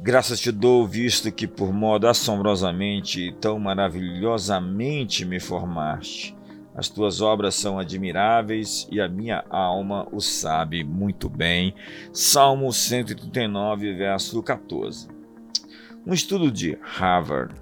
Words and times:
Graças 0.00 0.38
te 0.38 0.52
dou, 0.52 0.86
visto 0.86 1.32
que 1.32 1.48
por 1.48 1.72
modo 1.72 2.06
assombrosamente 2.06 3.20
e 3.20 3.32
tão 3.32 3.58
maravilhosamente 3.58 5.24
me 5.24 5.40
formaste. 5.40 6.36
As 6.72 6.88
tuas 6.88 7.20
obras 7.20 7.56
são 7.56 7.80
admiráveis 7.80 8.86
e 8.92 9.00
a 9.00 9.08
minha 9.08 9.44
alma 9.50 10.06
o 10.12 10.20
sabe 10.20 10.84
muito 10.84 11.28
bem. 11.28 11.74
Salmo 12.12 12.72
139, 12.72 13.92
verso 13.94 14.40
14. 14.40 15.08
Um 16.06 16.14
estudo 16.14 16.48
de 16.52 16.78
Harvard 16.80 17.52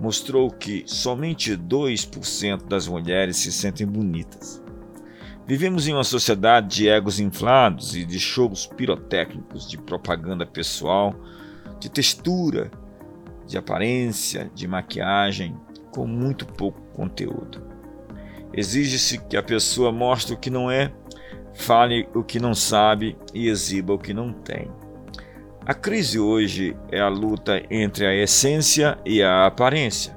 mostrou 0.00 0.50
que 0.50 0.82
somente 0.84 1.56
2% 1.56 2.66
das 2.66 2.88
mulheres 2.88 3.36
se 3.36 3.52
sentem 3.52 3.86
bonitas. 3.86 4.60
Vivemos 5.46 5.86
em 5.86 5.92
uma 5.92 6.04
sociedade 6.04 6.74
de 6.74 6.88
egos 6.88 7.20
inflados 7.20 7.94
e 7.94 8.04
de 8.04 8.18
shows 8.18 8.66
pirotécnicos 8.66 9.70
de 9.70 9.78
propaganda 9.78 10.44
pessoal 10.44 11.14
de 11.78 11.88
textura, 11.88 12.70
de 13.46 13.56
aparência, 13.56 14.50
de 14.54 14.66
maquiagem, 14.68 15.56
com 15.90 16.06
muito 16.06 16.46
pouco 16.46 16.80
conteúdo. 16.92 17.62
Exige-se 18.52 19.18
que 19.18 19.36
a 19.36 19.42
pessoa 19.42 19.92
mostre 19.92 20.34
o 20.34 20.38
que 20.38 20.50
não 20.50 20.70
é, 20.70 20.92
fale 21.54 22.08
o 22.14 22.22
que 22.22 22.38
não 22.38 22.54
sabe 22.54 23.16
e 23.34 23.48
exiba 23.48 23.92
o 23.92 23.98
que 23.98 24.14
não 24.14 24.32
tem. 24.32 24.70
A 25.66 25.74
crise 25.74 26.18
hoje 26.18 26.74
é 26.90 27.00
a 27.00 27.08
luta 27.08 27.62
entre 27.70 28.06
a 28.06 28.14
essência 28.14 28.98
e 29.04 29.22
a 29.22 29.46
aparência. 29.46 30.16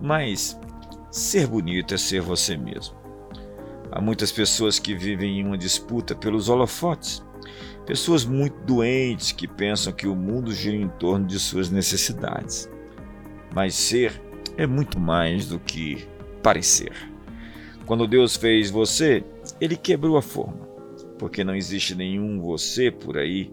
Mas 0.00 0.58
ser 1.10 1.48
bonito 1.48 1.94
é 1.94 1.98
ser 1.98 2.20
você 2.20 2.56
mesmo. 2.56 2.96
Há 3.90 4.00
muitas 4.00 4.30
pessoas 4.30 4.78
que 4.78 4.94
vivem 4.94 5.40
em 5.40 5.46
uma 5.46 5.58
disputa 5.58 6.14
pelos 6.14 6.48
holofotes 6.48 7.24
Pessoas 7.88 8.22
muito 8.22 8.54
doentes 8.66 9.32
que 9.32 9.48
pensam 9.48 9.94
que 9.94 10.06
o 10.06 10.14
mundo 10.14 10.52
gira 10.52 10.76
em 10.76 10.90
torno 10.90 11.26
de 11.26 11.38
suas 11.38 11.70
necessidades. 11.70 12.68
Mas 13.54 13.74
ser 13.74 14.20
é 14.58 14.66
muito 14.66 15.00
mais 15.00 15.46
do 15.46 15.58
que 15.58 16.06
parecer. 16.42 16.92
Quando 17.86 18.06
Deus 18.06 18.36
fez 18.36 18.70
você, 18.70 19.24
ele 19.58 19.74
quebrou 19.74 20.18
a 20.18 20.22
forma, 20.22 20.68
porque 21.18 21.42
não 21.42 21.54
existe 21.54 21.94
nenhum 21.94 22.38
você 22.42 22.90
por 22.90 23.16
aí. 23.16 23.50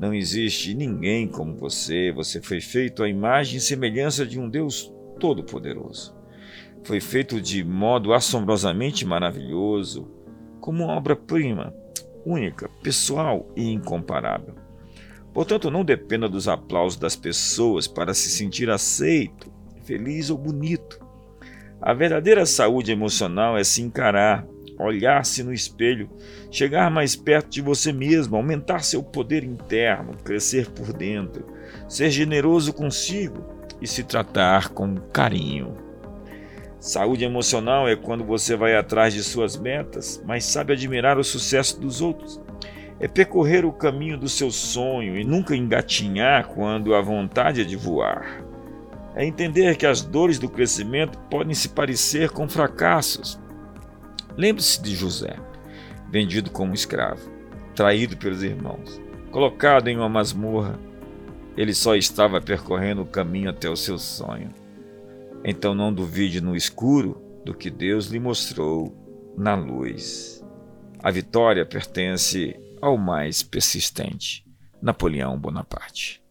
Não 0.00 0.14
existe 0.14 0.72
ninguém 0.72 1.28
como 1.28 1.54
você. 1.54 2.10
Você 2.12 2.40
foi 2.40 2.62
feito 2.62 3.02
à 3.02 3.08
imagem 3.10 3.58
e 3.58 3.60
semelhança 3.60 4.24
de 4.24 4.40
um 4.40 4.48
Deus 4.48 4.90
todo-poderoso. 5.20 6.16
Foi 6.84 7.02
feito 7.02 7.38
de 7.38 7.62
modo 7.62 8.14
assombrosamente 8.14 9.04
maravilhoso, 9.04 10.10
como 10.58 10.84
uma 10.84 10.94
obra-prima 10.94 11.74
única, 12.24 12.68
pessoal 12.82 13.50
e 13.56 13.70
incomparável. 13.70 14.54
Portanto, 15.32 15.70
não 15.70 15.84
dependa 15.84 16.28
dos 16.28 16.48
aplausos 16.48 16.98
das 16.98 17.14
pessoas 17.14 17.86
para 17.86 18.14
se 18.14 18.28
sentir 18.28 18.70
aceito, 18.70 19.52
feliz 19.84 20.30
ou 20.30 20.38
bonito. 20.38 20.98
A 21.80 21.94
verdadeira 21.94 22.44
saúde 22.44 22.90
emocional 22.90 23.56
é 23.56 23.62
se 23.62 23.82
encarar, 23.82 24.46
olhar-se 24.78 25.42
no 25.42 25.52
espelho, 25.52 26.10
chegar 26.50 26.90
mais 26.90 27.14
perto 27.14 27.50
de 27.50 27.60
você 27.62 27.92
mesmo, 27.92 28.36
aumentar 28.36 28.80
seu 28.80 29.02
poder 29.02 29.44
interno, 29.44 30.16
crescer 30.24 30.70
por 30.70 30.92
dentro, 30.92 31.46
ser 31.88 32.10
generoso 32.10 32.72
consigo 32.72 33.44
e 33.80 33.86
se 33.86 34.02
tratar 34.02 34.70
com 34.70 34.96
carinho. 34.96 35.87
Saúde 36.80 37.24
emocional 37.24 37.88
é 37.88 37.96
quando 37.96 38.24
você 38.24 38.54
vai 38.54 38.76
atrás 38.76 39.12
de 39.12 39.22
suas 39.24 39.56
metas, 39.56 40.22
mas 40.24 40.44
sabe 40.44 40.72
admirar 40.72 41.18
o 41.18 41.24
sucesso 41.24 41.80
dos 41.80 42.00
outros. 42.00 42.40
É 43.00 43.08
percorrer 43.08 43.64
o 43.64 43.72
caminho 43.72 44.16
do 44.16 44.28
seu 44.28 44.50
sonho 44.50 45.18
e 45.18 45.24
nunca 45.24 45.56
engatinhar 45.56 46.46
quando 46.48 46.94
a 46.94 47.00
vontade 47.00 47.62
é 47.62 47.64
de 47.64 47.76
voar. 47.76 48.44
É 49.16 49.24
entender 49.24 49.76
que 49.76 49.86
as 49.86 50.02
dores 50.02 50.38
do 50.38 50.48
crescimento 50.48 51.18
podem 51.28 51.54
se 51.54 51.68
parecer 51.68 52.30
com 52.30 52.48
fracassos. 52.48 53.40
Lembre-se 54.36 54.80
de 54.80 54.94
José, 54.94 55.34
vendido 56.08 56.48
como 56.48 56.74
escravo, 56.74 57.28
traído 57.74 58.16
pelos 58.16 58.44
irmãos, 58.44 59.00
colocado 59.32 59.88
em 59.88 59.96
uma 59.96 60.08
masmorra. 60.08 60.78
Ele 61.56 61.74
só 61.74 61.96
estava 61.96 62.40
percorrendo 62.40 63.02
o 63.02 63.06
caminho 63.06 63.50
até 63.50 63.68
o 63.68 63.76
seu 63.76 63.98
sonho. 63.98 64.52
Então 65.44 65.74
não 65.74 65.92
duvide 65.92 66.40
no 66.40 66.56
escuro 66.56 67.22
do 67.44 67.54
que 67.54 67.70
Deus 67.70 68.06
lhe 68.06 68.18
mostrou 68.18 69.34
na 69.36 69.54
luz. 69.54 70.44
A 71.02 71.10
vitória 71.10 71.64
pertence 71.64 72.58
ao 72.82 72.96
mais 72.96 73.42
persistente, 73.42 74.44
Napoleão 74.82 75.38
Bonaparte. 75.38 76.22